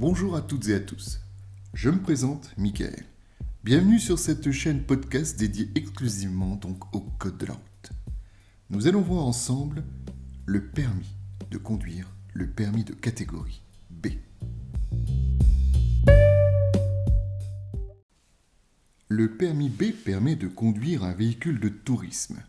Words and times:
Bonjour 0.00 0.34
à 0.34 0.40
toutes 0.40 0.66
et 0.70 0.74
à 0.74 0.80
tous. 0.80 1.20
Je 1.74 1.90
me 1.90 2.00
présente, 2.00 2.54
Michael. 2.56 3.04
Bienvenue 3.64 3.98
sur 3.98 4.18
cette 4.18 4.50
chaîne 4.50 4.82
podcast 4.82 5.38
dédiée 5.38 5.68
exclusivement 5.74 6.58
au 6.94 7.00
code 7.18 7.36
de 7.36 7.44
la 7.44 7.52
route. 7.52 7.90
Nous 8.70 8.86
allons 8.86 9.02
voir 9.02 9.26
ensemble 9.26 9.84
le 10.46 10.64
permis 10.68 11.14
de 11.50 11.58
conduire, 11.58 12.08
le 12.32 12.48
permis 12.48 12.82
de 12.82 12.94
catégorie 12.94 13.60
B. 13.90 14.06
Le 19.08 19.36
permis 19.36 19.68
B 19.68 19.92
permet 19.92 20.34
de 20.34 20.48
conduire 20.48 21.04
un 21.04 21.12
véhicule 21.12 21.60
de 21.60 21.68
tourisme, 21.68 22.42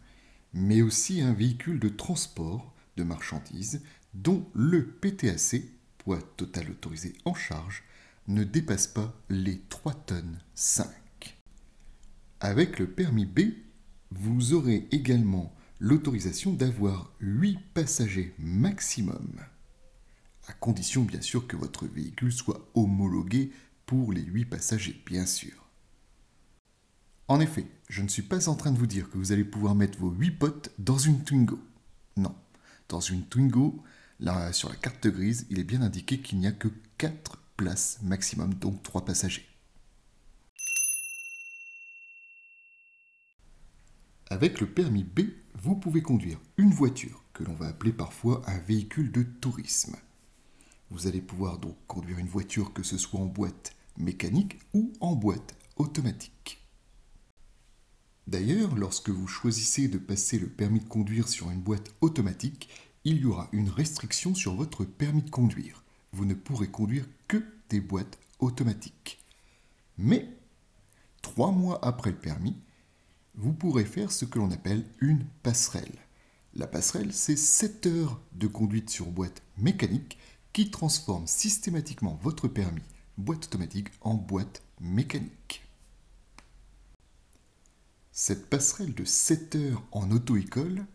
mais 0.53 0.81
aussi 0.81 1.21
un 1.21 1.33
véhicule 1.33 1.81
de 1.81 1.89
transport 1.89 2.73
de 2.95 3.03
marchandises 3.03 3.81
dont 4.13 4.45
le 4.53 4.87
PTAC, 4.87 5.80
poids 6.01 6.21
total 6.35 6.71
autorisé 6.71 7.13
en 7.25 7.35
charge, 7.35 7.83
ne 8.27 8.43
dépasse 8.43 8.87
pas 8.87 9.13
les 9.29 9.59
3 9.69 9.93
tonnes 9.93 10.39
5. 10.55 10.87
Avec 12.39 12.79
le 12.79 12.87
permis 12.87 13.25
B, 13.25 13.41
vous 14.09 14.53
aurez 14.53 14.87
également 14.91 15.53
l'autorisation 15.79 16.53
d'avoir 16.53 17.13
8 17.19 17.59
passagers 17.73 18.33
maximum, 18.39 19.29
à 20.47 20.53
condition 20.53 21.03
bien 21.03 21.21
sûr 21.21 21.45
que 21.45 21.55
votre 21.55 21.85
véhicule 21.85 22.33
soit 22.33 22.67
homologué 22.73 23.51
pour 23.85 24.11
les 24.11 24.23
8 24.23 24.45
passagers, 24.45 24.99
bien 25.05 25.27
sûr. 25.27 25.53
En 27.27 27.39
effet, 27.39 27.67
je 27.89 28.01
ne 28.01 28.07
suis 28.07 28.23
pas 28.23 28.49
en 28.49 28.55
train 28.55 28.71
de 28.71 28.77
vous 28.79 28.87
dire 28.87 29.09
que 29.09 29.17
vous 29.17 29.31
allez 29.31 29.45
pouvoir 29.45 29.75
mettre 29.75 29.99
vos 29.99 30.11
8 30.11 30.31
potes 30.31 30.71
dans 30.79 30.97
une 30.97 31.23
Twingo. 31.23 31.59
Non, 32.17 32.35
dans 32.89 32.99
une 32.99 33.25
Twingo, 33.25 33.83
sur 34.51 34.69
la 34.69 34.75
carte 34.75 35.07
grise, 35.07 35.47
il 35.49 35.59
est 35.59 35.63
bien 35.63 35.81
indiqué 35.81 36.19
qu'il 36.19 36.39
n'y 36.39 36.47
a 36.47 36.51
que 36.51 36.67
4 36.97 37.37
places 37.57 37.99
maximum, 38.03 38.53
donc 38.53 38.83
3 38.83 39.05
passagers. 39.05 39.47
Avec 44.29 44.61
le 44.61 44.67
permis 44.67 45.03
B, 45.03 45.21
vous 45.55 45.75
pouvez 45.75 46.01
conduire 46.01 46.39
une 46.57 46.71
voiture, 46.71 47.23
que 47.33 47.43
l'on 47.43 47.53
va 47.53 47.67
appeler 47.67 47.91
parfois 47.91 48.41
un 48.47 48.59
véhicule 48.59 49.11
de 49.11 49.23
tourisme. 49.23 49.95
Vous 50.89 51.07
allez 51.07 51.21
pouvoir 51.21 51.57
donc 51.57 51.75
conduire 51.87 52.19
une 52.19 52.27
voiture 52.27 52.73
que 52.73 52.83
ce 52.83 52.97
soit 52.97 53.19
en 53.19 53.25
boîte 53.25 53.75
mécanique 53.97 54.59
ou 54.73 54.93
en 55.01 55.15
boîte 55.15 55.55
automatique. 55.75 56.65
D'ailleurs, 58.27 58.75
lorsque 58.75 59.09
vous 59.09 59.27
choisissez 59.27 59.87
de 59.87 59.97
passer 59.97 60.39
le 60.39 60.47
permis 60.47 60.79
de 60.79 60.87
conduire 60.87 61.27
sur 61.27 61.51
une 61.51 61.61
boîte 61.61 61.93
automatique, 62.01 62.69
il 63.03 63.17
y 63.17 63.25
aura 63.25 63.49
une 63.51 63.69
restriction 63.69 64.35
sur 64.35 64.55
votre 64.55 64.85
permis 64.85 65.23
de 65.23 65.29
conduire. 65.29 65.83
Vous 66.13 66.25
ne 66.25 66.33
pourrez 66.33 66.67
conduire 66.69 67.05
que 67.27 67.43
des 67.69 67.79
boîtes 67.79 68.19
automatiques. 68.39 69.19
Mais, 69.97 70.29
trois 71.21 71.51
mois 71.51 71.83
après 71.85 72.11
le 72.11 72.17
permis, 72.17 72.55
vous 73.35 73.53
pourrez 73.53 73.85
faire 73.85 74.11
ce 74.11 74.25
que 74.25 74.39
l'on 74.39 74.51
appelle 74.51 74.85
une 74.99 75.25
passerelle. 75.43 75.97
La 76.53 76.67
passerelle, 76.67 77.13
c'est 77.13 77.37
7 77.37 77.85
heures 77.87 78.19
de 78.33 78.47
conduite 78.47 78.89
sur 78.89 79.07
boîte 79.07 79.41
mécanique 79.57 80.17
qui 80.51 80.69
transforme 80.69 81.27
systématiquement 81.27 82.19
votre 82.21 82.47
permis 82.47 82.81
boîte 83.17 83.45
automatique 83.45 83.89
en 84.01 84.15
boîte 84.15 84.63
mécanique. 84.79 85.63
Cette 88.11 88.49
passerelle 88.49 88.93
de 88.93 89.05
7 89.05 89.55
heures 89.55 89.83
en 89.91 90.11
auto-école 90.11 90.85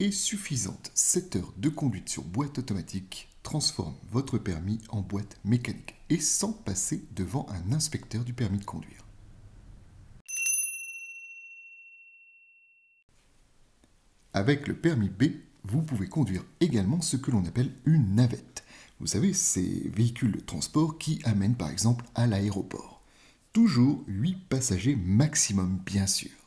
est 0.00 0.10
suffisante. 0.10 0.90
7 0.94 1.36
heures 1.36 1.52
de 1.56 1.68
conduite 1.68 2.08
sur 2.08 2.22
boîte 2.22 2.58
automatique 2.58 3.28
transforme 3.42 3.94
votre 4.10 4.38
permis 4.38 4.80
en 4.88 5.00
boîte 5.00 5.38
mécanique 5.44 5.94
et 6.10 6.18
sans 6.18 6.52
passer 6.52 7.04
devant 7.14 7.46
un 7.48 7.72
inspecteur 7.72 8.24
du 8.24 8.32
permis 8.32 8.58
de 8.58 8.64
conduire. 8.64 9.04
Avec 14.34 14.68
le 14.68 14.76
permis 14.76 15.08
B, 15.08 15.24
vous 15.64 15.82
pouvez 15.82 16.08
conduire 16.08 16.44
également 16.60 17.00
ce 17.00 17.16
que 17.16 17.30
l'on 17.30 17.44
appelle 17.46 17.72
une 17.86 18.16
navette. 18.16 18.64
Vous 19.00 19.06
savez, 19.06 19.32
ces 19.32 19.88
véhicules 19.94 20.32
de 20.32 20.40
transport 20.40 20.98
qui 20.98 21.20
amènent 21.24 21.56
par 21.56 21.70
exemple 21.70 22.04
à 22.14 22.26
l'aéroport. 22.26 23.02
Toujours 23.52 24.04
8 24.08 24.48
passagers 24.48 24.96
maximum, 24.96 25.80
bien 25.86 26.06
sûr 26.06 26.45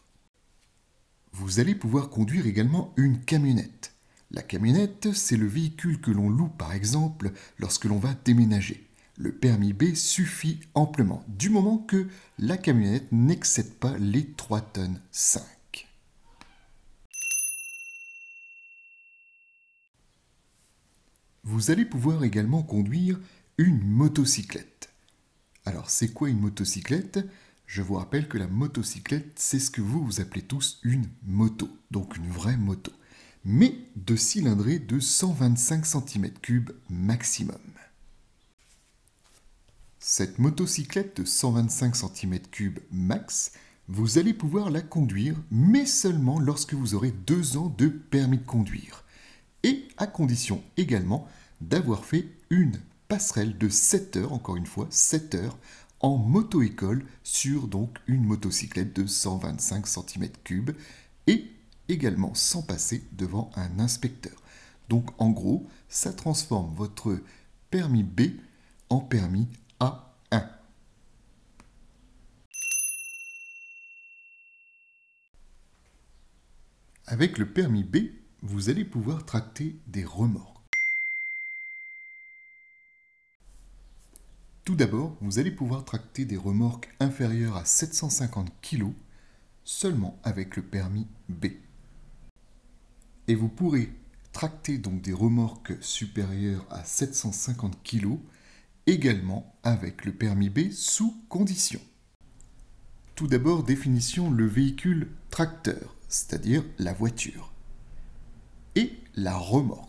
vous 1.31 1.59
allez 1.59 1.75
pouvoir 1.75 2.09
conduire 2.09 2.47
également 2.47 2.93
une 2.97 3.23
camionnette. 3.23 3.93
La 4.31 4.43
camionnette, 4.43 5.13
c'est 5.13 5.37
le 5.37 5.47
véhicule 5.47 6.01
que 6.01 6.11
l'on 6.11 6.29
loue 6.29 6.49
par 6.49 6.73
exemple 6.73 7.31
lorsque 7.57 7.85
l'on 7.85 7.97
va 7.97 8.13
déménager. 8.13 8.87
Le 9.17 9.31
permis 9.33 9.73
B 9.73 9.95
suffit 9.95 10.59
amplement, 10.75 11.25
du 11.27 11.49
moment 11.49 11.77
que 11.77 12.07
la 12.37 12.57
camionnette 12.57 13.11
n'excède 13.11 13.73
pas 13.73 13.97
les 13.97 14.31
3 14.33 14.61
tonnes 14.61 15.01
5. 15.11 15.43
Vous 21.43 21.71
allez 21.71 21.85
pouvoir 21.85 22.23
également 22.23 22.63
conduire 22.63 23.19
une 23.57 23.83
motocyclette. 23.83 24.93
Alors 25.65 25.89
c'est 25.89 26.13
quoi 26.13 26.29
une 26.29 26.39
motocyclette? 26.39 27.19
Je 27.69 27.83
vous 27.83 27.93
rappelle 27.93 28.27
que 28.27 28.39
la 28.39 28.47
motocyclette, 28.47 29.33
c'est 29.35 29.59
ce 29.59 29.69
que 29.69 29.79
vous, 29.79 30.03
vous 30.03 30.21
appelez 30.21 30.41
tous 30.41 30.79
une 30.81 31.07
moto, 31.21 31.69
donc 31.91 32.17
une 32.17 32.27
vraie 32.27 32.57
moto, 32.57 32.91
mais 33.45 33.75
de 33.95 34.15
cylindrée 34.15 34.79
de 34.79 34.99
125 34.99 35.85
cm3 35.85 36.71
maximum. 36.89 37.61
Cette 39.99 40.39
motocyclette 40.39 41.21
de 41.21 41.25
125 41.25 41.95
cm3 41.95 42.73
max, 42.91 43.51
vous 43.87 44.17
allez 44.17 44.33
pouvoir 44.33 44.71
la 44.71 44.81
conduire, 44.81 45.35
mais 45.51 45.85
seulement 45.85 46.39
lorsque 46.39 46.73
vous 46.73 46.95
aurez 46.95 47.11
deux 47.11 47.55
ans 47.55 47.71
de 47.77 47.87
permis 47.87 48.39
de 48.39 48.45
conduire, 48.45 49.03
et 49.61 49.87
à 49.97 50.07
condition 50.07 50.63
également 50.75 51.27
d'avoir 51.61 52.03
fait 52.03 52.29
une 52.49 52.79
passerelle 53.07 53.59
de 53.59 53.69
7 53.69 54.17
heures, 54.17 54.33
encore 54.33 54.55
une 54.55 54.65
fois 54.65 54.87
7 54.89 55.35
heures, 55.35 55.57
en 55.99 56.17
moto-école 56.17 57.05
sur 57.23 57.67
donc 57.67 57.97
une 58.07 58.23
motocyclette 58.23 58.95
de 58.95 59.05
125 59.05 59.85
cm3 59.85 60.75
et 61.27 61.51
également 61.87 62.33
sans 62.33 62.61
passer 62.61 63.03
devant 63.11 63.51
un 63.55 63.79
inspecteur. 63.79 64.41
Donc 64.87 65.09
en 65.21 65.29
gros, 65.29 65.67
ça 65.87 66.13
transforme 66.13 66.73
votre 66.75 67.19
permis 67.69 68.03
B 68.03 68.21
en 68.89 68.99
permis 68.99 69.47
A1. 69.79 70.47
Avec 77.05 77.37
le 77.37 77.51
permis 77.51 77.83
B, 77.83 77.97
vous 78.41 78.69
allez 78.69 78.85
pouvoir 78.85 79.25
tracter 79.25 79.79
des 79.87 80.05
remords. 80.05 80.58
Tout 84.69 84.75
d'abord, 84.75 85.17
vous 85.21 85.39
allez 85.39 85.49
pouvoir 85.49 85.83
tracter 85.83 86.25
des 86.25 86.37
remorques 86.37 86.93
inférieures 86.99 87.57
à 87.57 87.65
750 87.65 88.51
kg 88.61 88.91
seulement 89.63 90.19
avec 90.23 90.57
le 90.57 90.61
permis 90.61 91.07
B. 91.27 91.47
Et 93.27 93.33
vous 93.33 93.49
pourrez 93.49 93.91
tracter 94.31 94.77
donc 94.77 95.01
des 95.01 95.11
remorques 95.11 95.73
supérieures 95.81 96.67
à 96.69 96.83
750 96.83 97.81
kg 97.81 98.19
également 98.85 99.55
avec 99.63 100.05
le 100.05 100.13
permis 100.13 100.51
B 100.51 100.69
sous 100.69 101.19
condition. 101.29 101.81
Tout 103.15 103.25
d'abord, 103.25 103.63
définition 103.63 104.29
le 104.29 104.45
véhicule 104.45 105.09
tracteur, 105.31 105.95
c'est-à-dire 106.09 106.63
la 106.77 106.93
voiture, 106.93 107.51
et 108.75 108.93
la 109.15 109.35
remorque. 109.35 109.88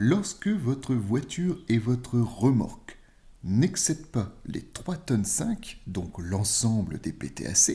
Lorsque 0.00 0.46
votre 0.46 0.94
voiture 0.94 1.58
et 1.68 1.78
votre 1.78 2.20
remorque 2.20 2.98
n'excèdent 3.42 4.06
pas 4.06 4.32
les 4.46 4.62
3 4.62 4.96
tonnes 4.96 5.24
5, 5.24 5.80
donc 5.88 6.20
l'ensemble 6.20 7.00
des 7.00 7.12
PTAC, 7.12 7.72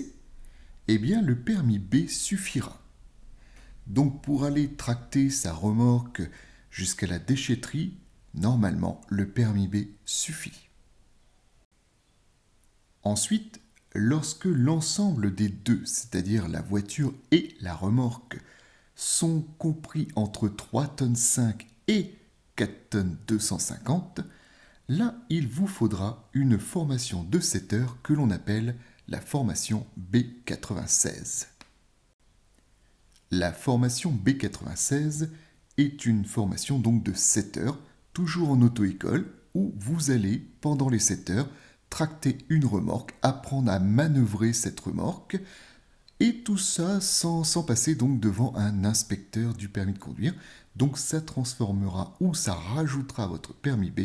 eh 0.87 0.97
bien 0.99 1.21
le 1.21 1.37
permis 1.37 1.79
B 1.79 2.07
suffira. 2.07 2.81
Donc 3.87 4.23
pour 4.23 4.45
aller 4.45 4.71
tracter 4.71 5.29
sa 5.29 5.51
remorque 5.51 6.21
jusqu'à 6.71 7.07
la 7.07 7.19
déchetterie, 7.19 7.97
normalement 8.35 9.01
le 9.09 9.27
permis 9.27 9.67
B 9.67 9.87
suffit. 10.05 10.69
Ensuite, 13.03 13.59
lorsque 13.93 14.45
l'ensemble 14.45 15.35
des 15.35 15.49
deux, 15.49 15.83
c'est-à-dire 15.83 16.47
la 16.47 16.61
voiture 16.61 17.13
et 17.31 17.53
la 17.59 17.75
remorque, 17.75 18.39
sont 18.95 19.41
compris 19.57 20.07
entre 20.15 20.47
3 20.47 20.87
tonnes 20.87 21.17
5 21.17 21.67
et 21.88 22.15
4 22.56 22.89
tonnes 22.89 23.18
250, 23.27 24.21
là 24.89 25.15
il 25.30 25.47
vous 25.47 25.68
faudra 25.68 26.30
une 26.33 26.59
formation 26.59 27.24
de 27.24 27.39
7 27.39 27.74
heures 27.74 27.97
que 28.03 28.13
l'on 28.13 28.30
appelle 28.31 28.75
la 29.07 29.21
formation 29.21 29.85
B96. 30.12 31.47
La 33.31 33.51
formation 33.51 34.12
B96 34.12 35.30
est 35.77 36.06
une 36.06 36.25
formation 36.25 36.80
donc 36.80 37.03
de 37.03 37.13
7 37.13 37.57
heures 37.57 37.80
toujours 38.13 38.51
en 38.51 38.62
auto-école, 38.62 39.25
où 39.56 39.74
vous 39.77 40.12
allez, 40.12 40.38
pendant 40.62 40.89
les 40.89 41.00
7 41.00 41.30
heures, 41.31 41.50
tracter 41.89 42.38
une 42.50 42.65
remorque, 42.65 43.13
apprendre 43.21 43.71
à 43.71 43.80
manœuvrer 43.80 44.53
cette 44.53 44.80
remorque, 44.80 45.39
et 46.23 46.37
tout 46.37 46.57
ça 46.57 47.01
sans, 47.01 47.43
passer 47.63 47.95
donc 47.95 48.21
devant 48.21 48.55
un 48.55 48.85
inspecteur 48.85 49.53
du 49.53 49.67
permis 49.67 49.91
de 49.91 49.99
conduire. 49.99 50.33
Donc 50.77 50.97
ça 50.97 51.19
transformera 51.19 52.15
ou 52.21 52.33
ça 52.33 52.53
rajoutera 52.53 53.25
à 53.25 53.27
votre 53.27 53.53
permis 53.53 53.91
B 53.91 54.03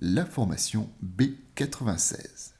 la 0.00 0.26
formation 0.26 0.90
B96. 1.16 2.54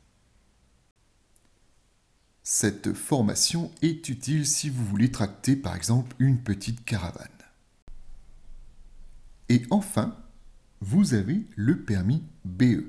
Cette 2.45 2.93
formation 2.93 3.73
est 3.83 4.09
utile 4.09 4.47
si 4.47 4.71
vous 4.71 4.85
voulez 4.85 5.11
tracter 5.11 5.57
par 5.57 5.75
exemple 5.75 6.15
une 6.21 6.39
petite 6.39 6.85
caravane. 6.85 7.27
Et 9.49 9.63
enfin, 9.71 10.17
vous 10.81 11.15
avez 11.15 11.45
le 11.57 11.83
permis 11.83 12.23
BE. 12.45 12.85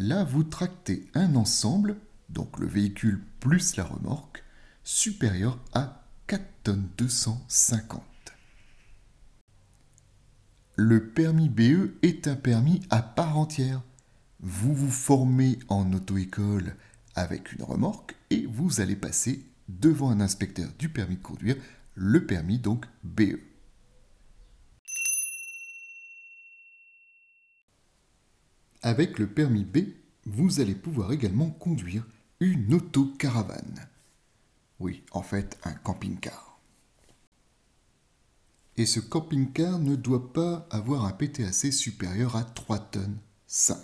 Là, 0.00 0.24
vous 0.24 0.42
tractez 0.42 1.08
un 1.14 1.36
ensemble, 1.36 1.98
donc 2.30 2.58
le 2.58 2.66
véhicule 2.66 3.22
plus 3.38 3.76
la 3.76 3.84
remorque, 3.84 4.41
supérieur 4.84 5.58
à 5.72 6.06
4 6.26 6.44
tonnes 6.64 6.88
250. 6.98 8.02
Le 10.76 11.10
permis 11.10 11.48
BE 11.48 11.94
est 12.02 12.26
un 12.26 12.36
permis 12.36 12.80
à 12.90 13.02
part 13.02 13.38
entière. 13.38 13.82
Vous 14.40 14.74
vous 14.74 14.90
formez 14.90 15.58
en 15.68 15.92
auto-école 15.92 16.76
avec 17.14 17.52
une 17.52 17.62
remorque 17.62 18.16
et 18.30 18.46
vous 18.46 18.80
allez 18.80 18.96
passer 18.96 19.46
devant 19.68 20.10
un 20.10 20.20
inspecteur 20.20 20.70
du 20.78 20.88
permis 20.88 21.16
de 21.16 21.22
conduire, 21.22 21.56
le 21.94 22.26
permis 22.26 22.58
donc 22.58 22.86
BE. 23.04 23.38
Avec 28.82 29.18
le 29.18 29.28
permis 29.28 29.64
B, 29.64 29.78
vous 30.24 30.60
allez 30.60 30.74
pouvoir 30.74 31.12
également 31.12 31.50
conduire 31.50 32.04
une 32.40 32.74
autocaravane. 32.74 33.91
Oui, 34.82 35.04
en 35.12 35.22
fait, 35.22 35.60
un 35.62 35.74
camping-car. 35.74 36.58
Et 38.76 38.84
ce 38.84 38.98
camping-car 38.98 39.78
ne 39.78 39.94
doit 39.94 40.32
pas 40.32 40.66
avoir 40.72 41.04
un 41.04 41.12
PTAC 41.12 41.72
supérieur 41.72 42.34
à 42.34 42.42
3 42.42 42.80
tonnes 42.90 43.20
5. 43.46 43.78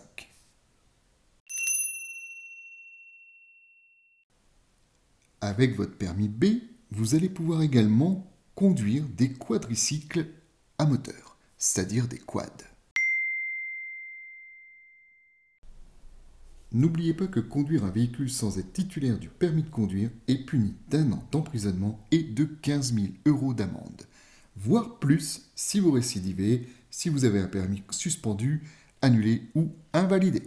Avec 5.40 5.76
votre 5.76 5.96
permis 5.96 6.26
B, 6.26 6.46
vous 6.90 7.14
allez 7.14 7.28
pouvoir 7.28 7.62
également 7.62 8.28
conduire 8.56 9.04
des 9.08 9.32
quadricycles 9.32 10.26
à 10.78 10.84
moteur, 10.84 11.36
c'est-à-dire 11.58 12.08
des 12.08 12.18
quads. 12.18 12.67
N'oubliez 16.72 17.14
pas 17.14 17.26
que 17.26 17.40
conduire 17.40 17.84
un 17.84 17.90
véhicule 17.90 18.28
sans 18.28 18.58
être 18.58 18.74
titulaire 18.74 19.18
du 19.18 19.28
permis 19.28 19.62
de 19.62 19.70
conduire 19.70 20.10
est 20.26 20.44
puni 20.44 20.74
d'un 20.90 21.12
an 21.12 21.24
d'emprisonnement 21.32 21.98
et 22.10 22.22
de 22.22 22.44
15 22.44 22.94
000 22.94 23.06
euros 23.24 23.54
d'amende, 23.54 24.02
voire 24.54 24.98
plus 24.98 25.50
si 25.54 25.80
vous 25.80 25.90
récidivez, 25.90 26.68
si 26.90 27.08
vous 27.08 27.24
avez 27.24 27.40
un 27.40 27.46
permis 27.46 27.82
suspendu, 27.90 28.62
annulé 29.00 29.42
ou 29.54 29.70
invalidé. 29.94 30.42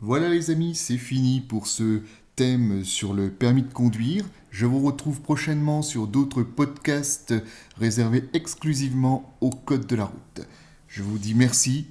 Voilà 0.00 0.30
les 0.30 0.50
amis, 0.50 0.74
c'est 0.74 0.96
fini 0.96 1.42
pour 1.42 1.66
ce 1.66 2.00
thème 2.34 2.84
sur 2.84 3.12
le 3.12 3.30
permis 3.30 3.62
de 3.62 3.72
conduire. 3.72 4.24
Je 4.50 4.64
vous 4.64 4.80
retrouve 4.80 5.20
prochainement 5.20 5.82
sur 5.82 6.06
d'autres 6.06 6.44
podcasts 6.44 7.34
réservés 7.76 8.24
exclusivement 8.32 9.36
au 9.42 9.50
code 9.50 9.86
de 9.86 9.96
la 9.96 10.04
route. 10.04 10.46
Je 10.86 11.02
vous 11.02 11.18
dis 11.18 11.34
merci, 11.34 11.88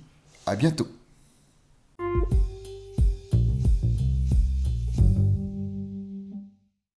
à 0.47 0.55
bientôt. 0.55 0.87